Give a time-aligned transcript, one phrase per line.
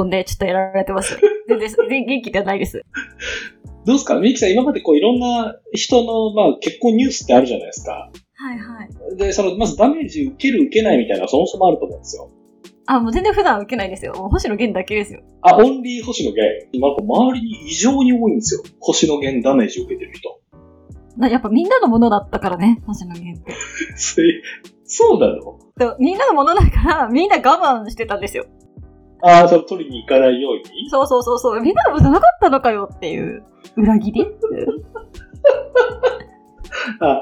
[0.00, 1.18] 込んでちょっとやられてます。
[1.48, 2.82] 全然、全然元気ではないです。
[3.86, 4.14] どうですか？
[4.18, 8.10] ミキさん、今までこういろんな人の、まあ、結婚ニュースってあるじゃないですか。
[8.34, 9.16] はいはい。
[9.16, 12.30] で、その、まずダメージ受ける受けないみたいなそもそもあると思うんですよ。
[12.86, 14.14] あ、もう全然普段受けないですよ。
[14.14, 15.20] もう星野源だけですよ。
[15.42, 16.68] あ、オンリー星野源。
[16.72, 18.62] 今、周りに異常に多いんですよ。
[18.80, 20.40] 星野源ダメージ受けてる人。
[21.16, 23.52] なやっぱみんなのものだったからね、星野源って。
[24.84, 25.58] そうなの？
[25.78, 27.40] でもみんなのものだから、みんな我
[27.84, 28.46] 慢してたんですよ。
[29.22, 30.88] ああ、それ取りに行かないように？
[30.90, 31.60] そうそうそうそう。
[31.60, 33.44] みんなのものじゃなかったのかよっていう。
[33.76, 34.26] 裏切り？
[37.00, 37.20] あ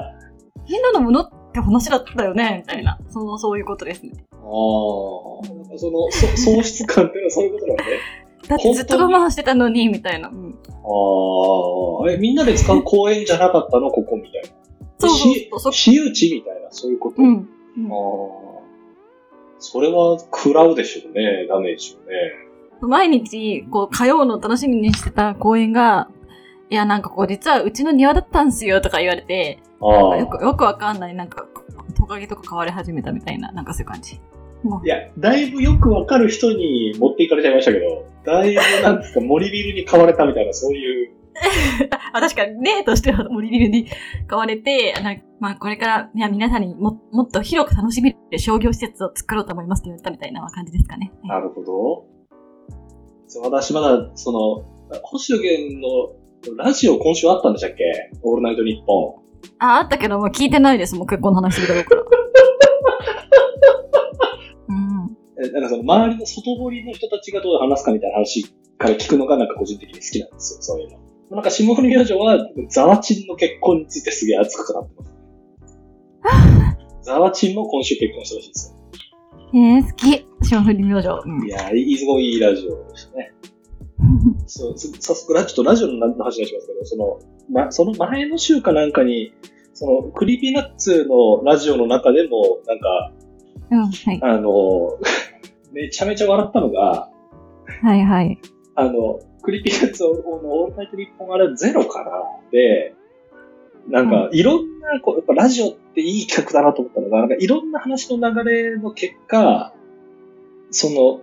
[0.69, 2.63] みんなのものって話だったよね？
[2.65, 2.97] みたいな。
[3.09, 4.11] そう、そういうことですね。
[4.31, 7.83] あー、なんかその、そ喪失感っていうのはそういうことなんね？
[8.47, 10.29] だってずっと我慢してたのに、みたいな。
[10.29, 13.91] うんああ、え、みんなで使う公園じゃなかったの？
[13.91, 14.47] ここみたいな。
[14.99, 17.21] そうそうしそうそ私有地みたいな、そういうこと？
[17.21, 17.37] うん。
[17.37, 17.95] あ
[18.59, 18.59] あ。
[19.59, 22.49] それは食らうでしょうね、ダメージをね。
[22.81, 26.09] 毎日、こう、通うのを楽しみにしてた公園が、
[26.69, 31.45] いや、なんかこう、実はうちの庭だったんすよとか言われて、あよく、よくわかんない、なんか、
[31.97, 34.19] トカゲとか飼われ始めたみたいな、なんかそういう感じ。
[34.63, 41.11] もういや、だいぶよくわかる人に持っていかれちゃいましたけど、だいぶなんですか、森ビルに買われたみたいな、そういう。
[42.13, 43.87] あ、確かに例としては森ビルに
[44.27, 51.11] 買われて、なんかまあこれから、皆さんにももっと広く楽しめる商業施設を作ろうと思いますって言われたみたいな感じですかね。
[51.23, 52.05] なるほど。
[53.43, 55.79] 私まだ、その、星野源
[56.55, 57.83] のラジオ今週あったんでしたっけ？
[58.23, 59.21] オールナイトニッポ
[59.59, 60.95] あ、あったけど、もう聞いてないです。
[60.95, 62.03] もう結婚の話するだろうから。
[65.53, 68.43] なんかその周りの外堀の人たちがどう話すかみたいな話
[68.77, 70.97] から聞くのがなんか個人的に好きなんですよ、そういうの。
[71.31, 72.39] なんか霜降り明星は、
[72.69, 75.13] ザワチンの結婚についてすげえ熱くなってます。
[77.03, 78.79] ザワチンも今週結婚したらしいですよ。
[79.53, 80.25] えー、好き。
[80.47, 81.07] 霜降り明星。
[81.25, 83.33] うんいやー、いいすごいいいラジオでしたね。
[84.47, 87.19] そう、つ早速、ラちょっとラジオの話になしますけど、その、
[87.51, 89.33] ま、その前の週かなんかに、
[89.73, 93.11] その、 Creepy Nuts のラジオの中でも、なんか、
[93.71, 94.19] うん、はい。
[94.23, 94.97] あの、
[95.71, 97.09] めちゃめちゃ笑ったのが、
[97.83, 98.39] はいはい。
[98.75, 102.11] あの、 Creepy Nuts のオールナイトニッポンあれゼロから
[102.51, 102.93] で、
[103.87, 109.73] なんか、いろんな、こう、やっぱラジオっていい企画だなと思ったのが、なんかいろんな話の流れの結果、
[110.69, 111.21] その、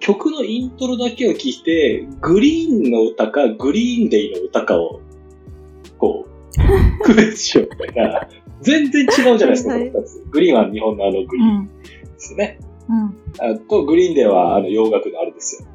[0.00, 5.00] 曲のイントロだけを聞いて、 GReeeeN の歌か、 Green Day の歌かを、
[5.96, 6.60] こう、
[7.04, 8.28] 区別しようみたいな。
[8.60, 10.22] 全然違うじゃないですか、はいこの二つ。
[10.30, 11.66] GReeeeN は日本のあのグリーンうん。
[11.66, 12.58] ですね。
[12.90, 13.16] うん。
[13.38, 15.69] あと、 Green Day はあの洋楽のあれですよ。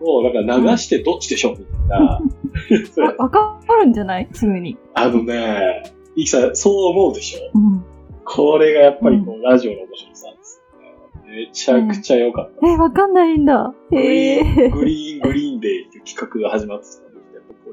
[0.00, 2.20] をなんか流してどっちでしょうみたいな。
[3.04, 4.28] わわかるんじゃない？
[4.32, 4.76] すぐに。
[4.94, 5.82] あのね、
[6.16, 7.40] いきさん、そう思うでしょ？
[7.54, 7.84] うん。
[8.24, 11.46] これがやっぱりこう、ラジオの面白さですよね。
[11.46, 12.66] めちゃくちゃ良かった。
[12.68, 13.74] え、わかんないんだ。
[13.90, 14.72] グリへー。
[14.72, 17.18] グリーン、 Green Day っていう企画が始まってたので、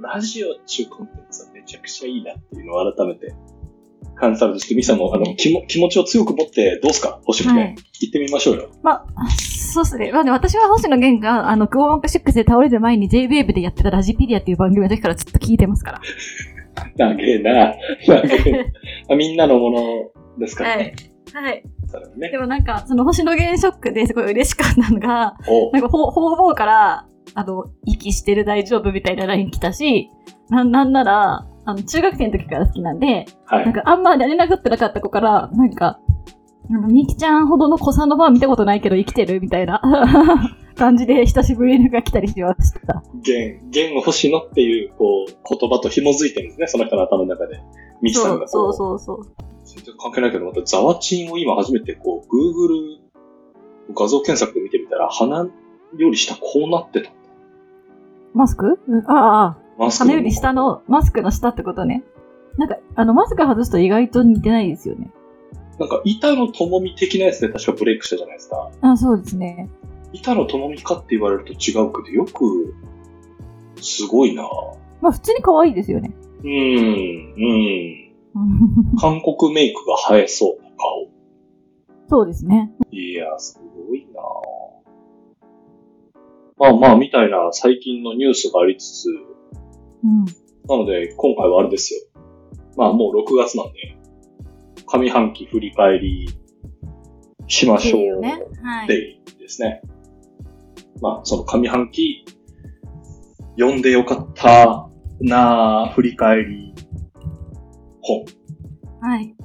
[0.02, 3.34] ラジオっていうコンテンツはめちゃくちゃいいなっていうのを改めて
[4.20, 7.20] 感じたのですけど、ミキさんもあの気も気持ちを強く持って、どうすか？
[7.26, 8.70] 星野源、はい行ってみましょうよ。
[8.84, 10.12] まあ、そうっすね。
[10.12, 16.02] まあね、私は星野源が、あの、クオーマンクシックスで倒れる前に J-Wave でやってたラジピディアっていう番組の時からずっと聞いてますから。
[16.96, 17.54] なげえな。
[18.08, 18.72] なげえ
[19.10, 19.80] なみんなのもの
[20.40, 20.96] ですからはいね。。
[21.34, 21.64] はい。
[21.92, 22.38] はねで。
[22.38, 30.12] もなんか、その星野源ショックですごい嬉しかったのが、おなんか方方々から、あの、息してる大丈夫みたいな LINE 来たし、
[30.50, 33.66] なん、なんなら、あの、中学生の時から好きなんで、はい。
[33.66, 36.00] なんかあんま連絡ってなかった子から、なんか、
[36.90, 39.82] みきちゃんほどの子さんのファン見たことないけど生きてるみたいな
[40.76, 43.04] 感じで久しぶりにが来たりしました。
[43.22, 47.60] 弦、弦を星野っていう、こう、言葉と紐づいてるんですね、その人の頭の中で。
[48.02, 48.48] ミキさんが。
[48.48, 49.36] そうそうそうそう。
[49.66, 53.00] 全然関係ないけど、またザワチンを今初めてこう、Google
[53.94, 55.50] 画像検索で見てみたら、鼻
[55.98, 57.12] より下こうなってた。
[58.34, 58.80] マスク？
[58.88, 62.04] うんああ鼻より下のマスクの下ってことね。
[62.58, 65.12] なんか、あの、マスク外すと意外と似てないですよね。
[65.80, 68.72] なんか、板野友美的なやつで確かブレイクしたじゃないですか。
[68.82, 69.70] あそうですね。
[70.14, 72.74] 板野友美かって言われると違うけど、よく、
[73.80, 74.44] すごいな
[75.02, 76.12] まあ普通に可愛いですよね。
[76.42, 78.98] うーん、うん。
[79.00, 81.08] 韓国メイクが映えそうな顔。
[82.10, 82.72] そうですね。
[82.92, 84.22] いや、すごいな
[86.58, 89.10] まあまあ、みたいな最近のニュースがありつつ、
[90.04, 90.26] うん。
[90.26, 92.02] なので、今回はあれですよ。
[92.76, 93.98] まあもう6月なんで、
[94.86, 96.30] 上半期振り返り
[97.48, 98.22] しましょう。
[98.22, 98.42] ね。
[98.64, 98.88] はい。
[98.88, 99.82] デイですね。
[101.02, 102.26] まあ、その上半期、
[103.58, 104.90] 読んでよかった
[105.20, 106.74] なあ振り返り
[108.02, 108.26] 本。
[109.02, 109.36] はい。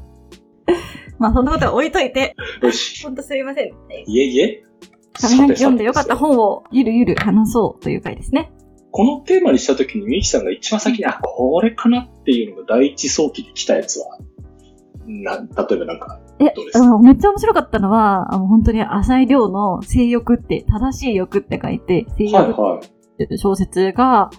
[1.19, 3.05] まあそんなことは置いといて、よし。
[3.05, 3.71] ほんとすいません。
[3.71, 4.65] はいいえいえ。
[5.21, 8.51] 上半期読んでよかった本をゆるゆる話そうという回ですね。
[8.93, 14.19] このテーマにしたときに、ミキさんが一番先に、あ、これかなっていうのが第一早期で来たやつは、
[15.07, 23.25] な、例えばなんか、えどうですあのめっちゃ面白かったのは、あの本当に浅井亮の性欲って、正しい欲って書いて、性欲はいはい。
[23.25, 24.31] って小説が、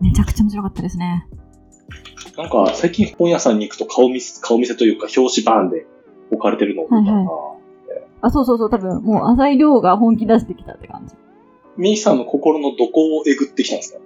[0.00, 1.28] めちゃくちゃ面白かったですね。
[2.36, 5.86] なんか、最近本屋さんに行くと顔見せ、顔見せというか、表紙バーンで
[6.32, 7.26] 置かれてるのを見たな、はい
[8.22, 11.14] あ、そうそうそう、多分もう浅井亮が本気出してきたって感じ。
[11.76, 14.00] ミキさんの心のどこをえぐってきたんですか？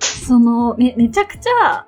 [0.00, 1.86] その、め、めちゃくちゃ、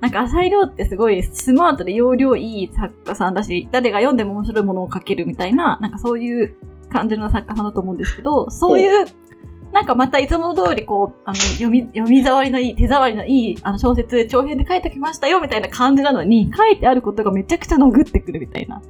[0.00, 6.56] なんか浅井亮ってすごいスマートで容量いい作家さんだし、誰が読んでも面白いものを書けるみたいな、なんかそういう
[6.90, 9.06] 感じの作家さんだと思うんですけど、そういう、
[9.72, 18.82] なんかまたいつも通りこう、あの、読み、読み触りのいい、手触りのいい、あの小説、長編で書いてきましたよみたいな感じなのに、書いてあることがめちゃくちゃのぐってくるみたいな。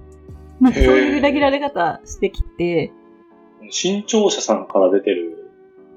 [0.60, 2.92] なんかそういう裏切られ方してきて、
[3.70, 5.50] 新潮社さんから出てる、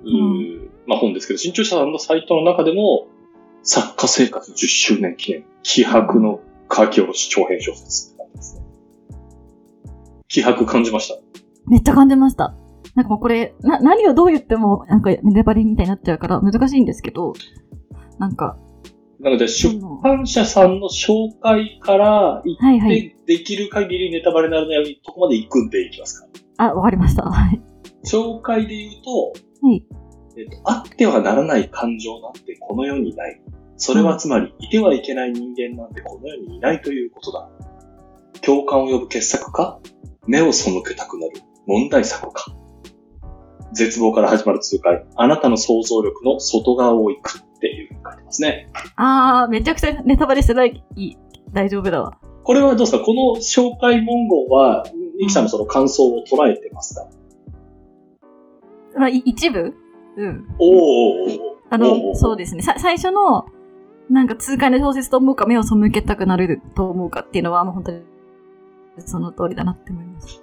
[0.04, 3.08] うーまあ本ですけど、新潮社さんのサイトの中でも、
[3.64, 8.66] 作家生活10周年記念、気迫の書き下ろし長編小説って感じですね。
[10.28, 11.16] 気迫感じました？
[11.68, 12.56] めっちゃ感じました。
[12.96, 17.34] なんかもうこれ、な、何をどう言っても、なんかネバレみたいになっちゃうから難しいんですけど、
[18.18, 18.58] なんか、
[19.20, 23.00] なので、そ出の版社さんの紹介から行はいはい。
[23.10, 26.28] って、できる限りネタバレにならないように、とこまで行くんでいきますか？
[26.60, 27.24] あ、わかりました。
[27.24, 27.62] はい。
[28.06, 29.86] 紹介で言うと、はい。
[30.38, 33.42] えっと、あってはならない感情なんてこの世にない。
[33.78, 37.50] それはつまり、いてはいけない人間なんてこの世にいないということだ。
[38.42, 39.80] 共感を呼ぶ傑作か？
[40.28, 41.34] 目を背けたくなる
[41.66, 42.54] 問題作か？
[43.74, 45.06] 絶望から始まる痛快。
[45.16, 48.70] あなたの想像力の外側を行くっていうふうに書いてますね。
[48.98, 51.18] あー、めちゃくちゃネタバレしてない、いい
[51.54, 52.20] 大丈夫だわ。
[52.44, 53.00] これはどうですか？
[53.00, 54.84] この紹介文言は、
[55.20, 57.06] ニキさんのその感想を捉えてますか、
[58.98, 59.76] まあ、い一部？
[60.16, 60.48] うん。
[60.58, 61.40] おー
[61.70, 62.62] あおうおうの、そうですね。
[62.64, 63.46] さ最初の、
[64.10, 68.02] なんか痛快な小説と思うか、目を背けたくなると思うかっていうのは、もう本当に、
[69.00, 70.42] その通りだなって思います。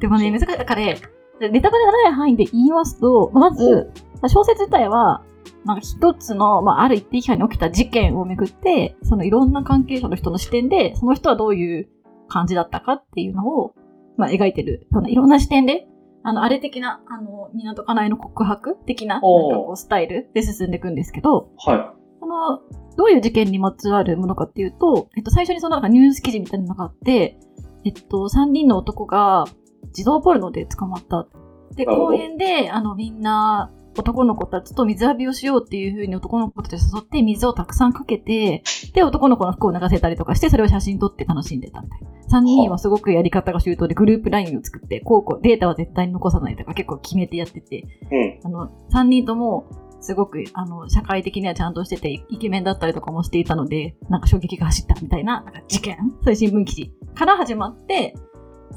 [0.00, 0.46] でもね、難しい。
[0.46, 0.98] だからね、
[1.40, 3.92] ネタバレがない範囲で言いますと、まず、
[4.26, 5.22] 小説自体は、
[5.64, 11.88] なんか一つの、まあ、ある一定期間に起きた事件をめぐって、そのいろんな関係者の人の視点で、その人はどういう
[12.30, 13.74] 感じだったかっていうのを、
[14.16, 15.86] まあ、描いてるようないろんな視点で、
[16.22, 22.60] あの、あれ的な、あの、港かなえの告白的な、なんかこう、スタイルで進んでいくんですけど、はその、
[22.96, 27.38] どういう事件にまつわるものかっていうと、えっと、最初にそのなんかニュース記事みたいなのがあって、
[27.84, 29.46] えっと、3人の男が
[29.88, 31.26] 自動ポルノで捕まった。
[31.74, 38.62] で、公園で、あの、みんな、男の子たちと水浴びをしようっていう風に男の子たちを誘って水をたくさんかけて、
[38.94, 42.08] で、男の子の服を流せたりとかして、それを写真撮って楽しんでたみたいな。
[42.38, 47.82] 3人はすごくやり方が周到でグループラインを作って、こうこう、データは絶対に残さないとか結構決めてやってて、い。
[47.82, 48.40] うん。
[48.44, 49.66] あの、3人とも、
[50.00, 55.96] すごく、あの、社会的にはちゃんとしてて、イケメンだったりとかもしていたので、なんか衝撃が走ったみたいな、なんか事件？
[56.22, 58.14] そういう新聞記事から始まって、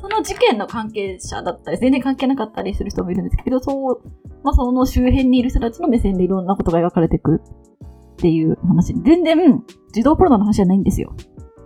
[0.03, 4.01] その事件の関係者だったり、全然関係なかったりする人もいるんですけど、そう、
[4.43, 8.93] まあ、その周辺にいる人たちの目線でいろんなことが描かれていくっていう話。
[8.93, 9.63] 全然、
[9.95, 11.15] 自動ポロノの話じゃないんですよ。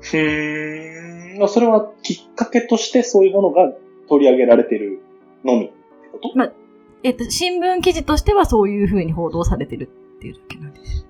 [0.01, 1.47] ふーん。
[1.47, 3.73] それはきっかけとしてそういうものが
[4.07, 5.01] 取り上げられてる
[5.43, 5.73] のみって
[6.11, 6.29] こと？
[7.03, 11.05] えっと、新聞記事としてはそういう風に報道されてるっていうだけなんです。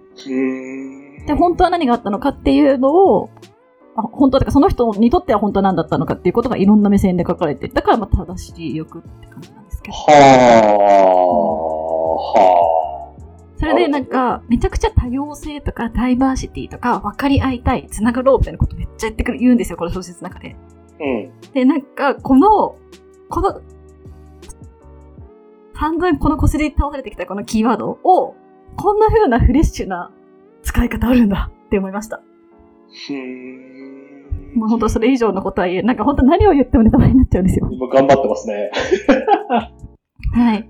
[1.26, 3.47] で、本当は何があったのかっていうのを、あ
[4.04, 9.94] 本当だからその人にとっては本当は何だったのかっていうことがいろんな目線で書かれてるだからまあ正しい欲って感じなんですけど。
[9.98, 10.04] は
[12.36, 12.68] あ、は
[13.60, 20.56] それでなんか、めちゃくちゃ多様性とかダイバーシティとか分かり合いたい、つながろうみたいなことめっちゃ言ってくる、言うんですよ、この小説の中で。
[20.56, 21.04] あ。
[21.04, 21.32] うん。
[21.54, 22.76] で、なんか、この、
[23.30, 23.62] この、
[25.74, 28.36] 散々このこすり倒されてきたこのキーワードを、
[28.76, 30.12] こんな風なフレッシュな
[30.62, 32.22] 使い方あるんだって思いました。
[34.56, 37.70] もう本当それ以上のことは言え、なんか本当何を言ってもネタバレになっちゃうんですよ。
[37.72, 38.72] 今頑張ってますね。
[40.34, 40.70] はい。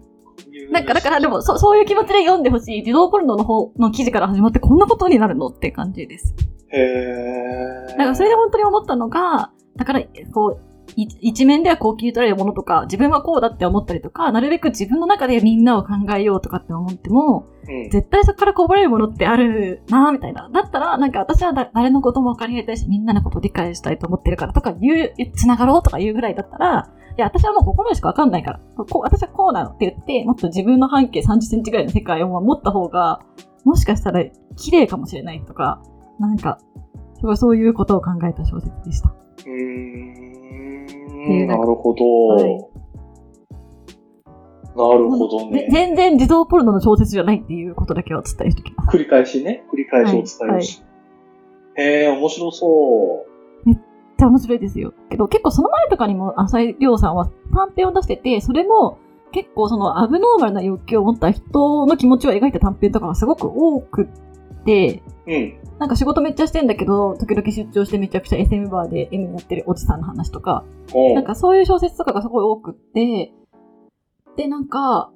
[0.71, 2.79] なんか、だからでも、そそういう気持ちで読んでほしい。
[2.79, 6.35] 自動ポルノの方の記事から始まってこんなことになるのって感じです。
[6.69, 7.87] へー。
[7.91, 10.01] だからそれで本当に思ったのが、だから、
[10.33, 17.89] こう、い一面ではこう切り取られるものとか、自分はこうだって思ったりとか、なるべく自分の中でみんなを考えようとかって思っても、うん。
[17.89, 20.49] 絶対そこからこぼれるものってあるなぁ、みたいな。
[20.51, 33.21] だったら、なんか私はだ誰のことも分かり合いたいし、みんなのことを理解したいと思ってるからとか言う、つながろうとか言うぐらいだったら、いや、私はもうここまでしか分かんないから、こう私はこうなのって言って、もっと自分の半径30センチぐらいの世界を持った方が、
[33.65, 34.23] もしかしたら
[34.55, 35.81] 綺麗かもしれないとか、
[36.19, 36.59] なんか、
[37.19, 39.09] すごいそういうことを考えた小説でした。
[39.09, 40.36] うー
[41.47, 42.27] なるほど。
[42.27, 42.77] はい
[44.77, 45.61] なるほどね。
[45.61, 48.95] ぜ全然児童ポルノの小説じゃないっていうことだけはお伝えしておきます。
[48.95, 50.83] 繰り返しね、繰り返しお伝えし。
[51.75, 53.25] へえ、面白そ
[53.65, 53.67] う。
[53.67, 53.77] めっ
[54.19, 54.93] ちゃ面白いですよ。
[55.09, 58.99] けど結構その前とかにも浅井亮さんは短編を出してて、それも
[59.31, 64.07] 結構そのアブノーマルな欲求を持った人の気持ちを描いた短編とかがすごく多くっ
[64.67, 65.79] て、うん。
[65.79, 73.31] なんか仕事めっちゃしてんだけど、時々出張してめちゃくちゃ SM バーで M になってるおじさんの話とか、おなんかそういう小説とかがすごい多くって、
[74.35, 75.11] で、なんか、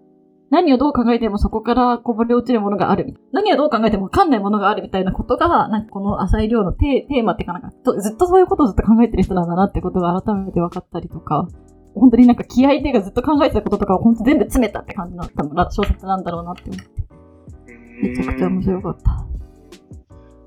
[0.49, 3.15] 何をどう考えてもそこからこぼれ落ちるものがある。
[3.31, 11.47] 何をどう考えてもわかんないものがあるみたいなことが、なんかこの浅井亮のテーテーマっていうかなんか、とずっとそういうことをずっと考えてる人なんだなってことが改めて分かったりとか、
[11.95, 19.30] 本当になんか気合でがずっと考えてたこととかを本当全部詰めたって感じの多分小説なんだろうなって思って、めちゃくちゃ面白かった。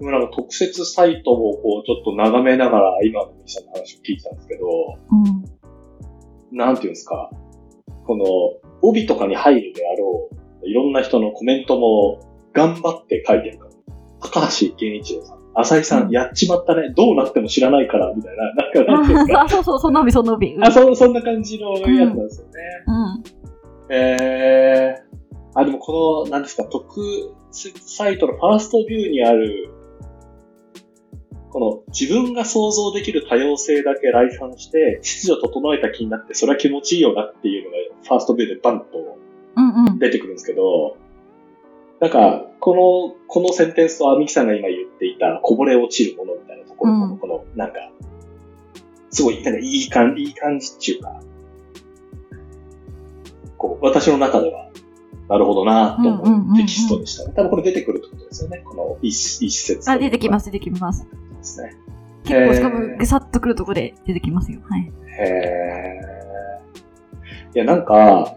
[0.01, 4.67] でもなんか特設サイトをこうちょっと眺めながら今のミキさんの話を聞いてたんですけど、
[6.53, 6.57] うん。
[6.57, 7.31] なんていうんですか、
[8.07, 8.25] この
[8.83, 10.29] 帯とかに入るであろ
[10.63, 12.21] う、いろんな人のコメントも
[12.53, 13.75] 頑張って書いてるから。
[14.21, 19.43] 高橋健一郎さん、浅井さん、やっちまったね、どうなっても知らないから、みたいな、なんかなんか。
[19.43, 20.55] あ、そうそう、その帯、その帯。
[20.55, 22.53] うんあ、そ、そんな感じのやつなんですよね。
[22.87, 23.95] うん。
[23.95, 27.01] えー、あ、でもこの、なんですか、特
[27.51, 29.74] 設サイトのファーストビューにある、
[31.55, 39.15] この自分が想像できる多様性だけ来賛して、秩序整えた気になって、それは気持ちいいよなっていうのが、ファーストビューでバンと。
[40.01, 40.97] 出てくるんですけど、
[42.01, 47.75] なんか、この、このセンテンスとアミキさんが今言っていた、こぼれ落ちるものみたいなところの、うんこの、なんか、
[49.11, 51.21] すごい、なんかいい感じ、いい感じっていうか、
[53.57, 54.71] こう、私の中では、
[55.29, 57.33] なるほどなと思うテキストでしたね。
[57.37, 58.63] 多分これ出てくるってことですよね。
[58.65, 59.89] この一一節。
[59.89, 61.07] あ、出てきますす、出てきます。
[61.45, 61.77] ですね。
[62.25, 64.61] 結構、しかへーも、ぐさっとくるとこで出てきますよ。
[64.69, 64.93] はい。
[65.21, 67.57] へー。
[67.57, 68.37] いや、なんか、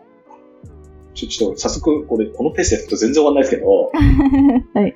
[1.14, 3.92] ちょ、ちょっと、早速、これ、このペースでやると全然終わんないですけど、
[4.80, 4.96] はい。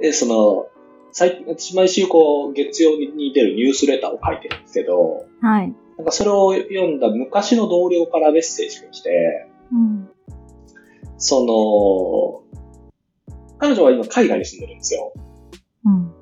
[0.00, 0.68] え、その、
[1.12, 5.74] 最私毎週こう、月曜に出るニュースレターを書いてるんですけど、はい。
[5.96, 10.10] なんかそれを読んだ昔の同僚からメッセージが来て、うん。
[11.16, 12.44] そ
[13.24, 15.12] の、彼女は今海外に住んでるんですよ。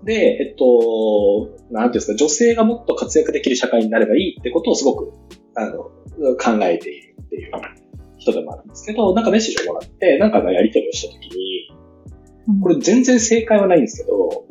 [0.05, 0.07] うん。
[0.07, 5.13] で、えっと、なんていうんですか、女性がもっと活躍できる社会になればいいってことをすごく、
[5.57, 5.85] あの、
[6.37, 7.51] 考えているっていう
[8.19, 11.69] 人でもあるんですけど、なんかメッセージをもらって、なんかのやり取りをしたときに、
[12.49, 14.47] うんこれ全然正解はないんですけど、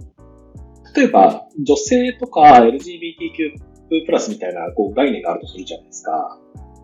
[0.96, 6.40] 例えば、女性とか LGBTQ+, プラスみたいなこう概念があるとするじゃないですか。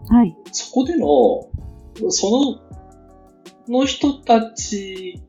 [0.10, 0.36] はい。
[0.52, 1.50] そこでの、
[2.10, 2.60] そ
[3.68, 5.22] の、の人たち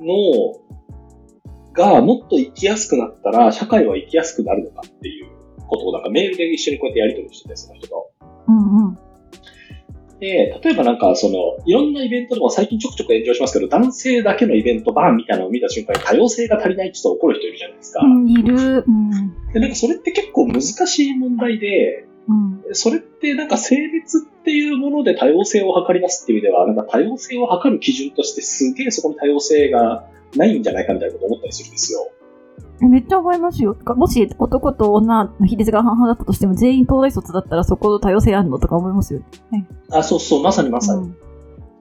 [0.00, 0.65] の、
[1.76, 5.26] がもっと生きやすくなったら、社会は生きやすくなるのかっていう
[5.68, 8.10] ことをなんかメールで一緒にこうやってやり取りしてて、その人と。
[8.48, 8.98] うんうん。
[10.18, 18.00] で、例えばなんかその、いろんなイベントでも最近ちょくちょく炎上しますけど、男性だけのイベントバーンみたいなのを見た瞬間に多様性が足りないってちょっと怒る人いるじゃないですか。
[18.02, 18.84] うん、いる。
[18.86, 19.52] うん。
[19.52, 22.74] で、なんかそれって結構難しい問題で、うん。
[22.74, 32.10] それってなんか性別っていうもので多様性を図りますっていう意味では、なんか多様性を図る基準としてすげえそこに多様性がないんじゃないかみたいなことを思ったりするんですよ。
[32.82, 33.74] えめっちゃ思いますよ。
[33.74, 39.22] かもし男と女の比率が半々だったとしても、全員東大卒だったらそこ多様性あるのとか思いますよ。
[39.90, 41.02] あ、そうそう、まさにまさに。
[41.02, 41.16] うん。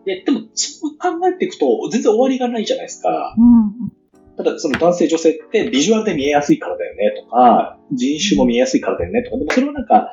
[0.05, 3.35] ででも、そう考えていくと全然終わりがないじゃないですか。
[3.37, 3.91] うん。
[4.37, 10.11] ただ、その男性女性ってビジュアルで見えやすいからだよねとか、人種も見えやすいからだよねとか、でもそれはなんか、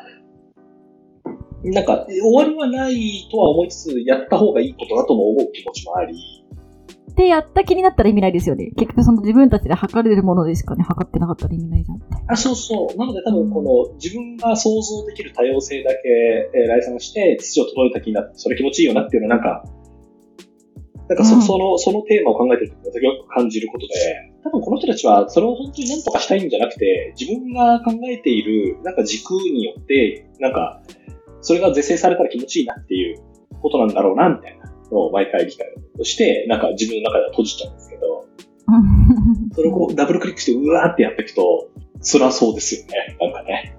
[1.65, 6.15] なんか、終わりはないとは思いつつ、やった方がいいことだとも思う気持ちもあり、
[7.15, 8.73] で、やった気になったら意味ないですよね。
[8.77, 12.01] 結局その自分たちで測れるものでしかね、測ってなかったら意味ないじゃん。
[12.29, 12.97] あ、そうそう。
[12.97, 15.99] なので多分この自分が想像できる多様性だけ、
[16.55, 19.65] えー来賛して秩序を整えた気になって、それ気持ちいいよなっていうのはなんか、
[21.09, 23.93] なんかそ,、うんその、そのテーマを考えてるときよく感じることで、
[24.45, 30.83] 多分この人たちはそれを本当に何とかしたいんじゃなくて、自分が考えているなんか軸によって、なんか、
[31.43, 33.23] それが是正されたら気持ちいいなっていう
[33.61, 35.67] ことなんだろうな、みたいなのを毎回理解
[35.99, 38.27] をして、なんか自分の中では閉じちゃうんですけど、
[38.69, 38.73] う
[39.47, 41.69] んそれをこうダブルクリックしてうわーってやっていくと、
[42.01, 43.17] 辛そうですよね。
[43.21, 43.77] なんかね。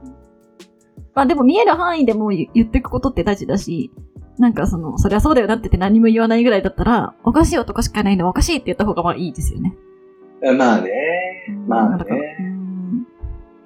[1.13, 3.91] まあでも見える範囲でも言言っていくことって大事だし、
[4.39, 9.75] なんかその、そりゃそうだよなってて何も言わないぐらいだったら、おかしい男しかないのおかしいって言った方がまあいいですよね。
[10.57, 10.91] まあね。
[11.67, 12.05] まあね。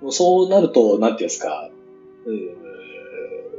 [0.10, 1.70] そうなると、なんていうんですか。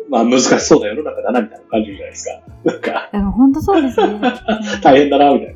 [0.09, 2.41] まあ難しそうな世の中だな、みたいな感じじゃないですか。
[2.65, 4.21] なんか、でも本当そうですね。
[4.83, 5.55] 大変だな、みたいな。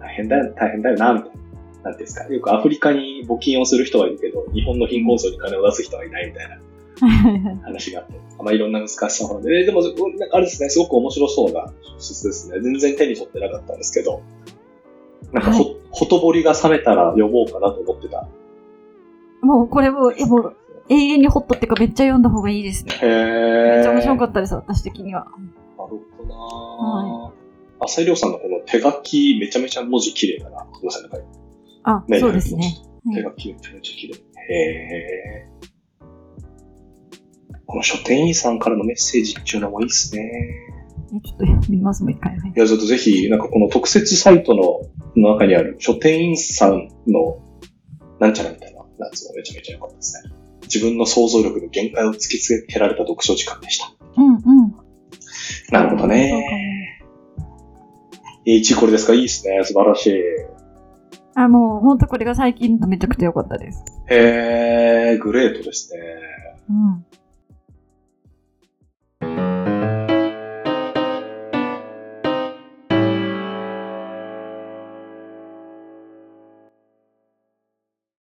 [0.00, 1.40] 大変だよ、大変だよな、みたいな。
[1.82, 2.24] なんですか。
[2.24, 6.58] よくアフリカに募金をする人はいるけど、日本の貧困層に金を出す人はいないみたいな
[7.62, 9.88] 話があって、まあいろんな難しさもあるんで、えでも、な
[10.26, 12.60] んかあれですね、すごく面白そうな小説ですね。
[12.60, 14.22] 全然手に取ってなかったんですけど、
[15.32, 18.28] なんかほ、はほとぼりが冷めたら読もうかなと思ってた。
[19.40, 20.56] もうこれも、えもう
[20.90, 22.98] 永遠にホットっていうかめっちゃ読んだ方がいいですね。
[23.00, 23.74] へー。
[23.76, 25.24] めっちゃ面白かったです、私的には。
[25.24, 25.38] なる
[25.78, 27.84] ほどなぁ。
[27.84, 30.64] 浅井亮さんのこの手書き、めちゃめちゃ文字綺麗だな。
[30.64, 31.10] ごめんなさい、
[31.84, 32.64] あ、ねそうですね。
[32.64, 34.14] はい手書きめちゃめちゃ綺麗。
[34.52, 35.60] へー。
[37.66, 40.30] この書店員さんからのメッセージっていうのもいいですね。
[41.14, 42.36] えちょっと見ます、もう一回。
[42.36, 44.80] はいいや、ちょっとぜひ、なんかこの特設サイトの
[45.14, 47.38] 中にある書店員さんの
[48.18, 50.39] なんちゃらみたいなやつもめちゃめちゃ良かったですね。
[50.62, 53.92] 自分の想像力の限界を突きつけられた読書時間でした。
[54.16, 54.40] うんうん。
[55.70, 57.00] なるほどね。
[58.46, 59.14] H これですか？
[59.14, 59.62] いいですね。
[59.64, 60.20] 素晴らしい。
[61.34, 63.84] あ、もう、ほんとこれが最近のめちゃくちゃ良かったです。
[64.08, 66.00] へー、グレートですね。
[66.68, 67.04] うん。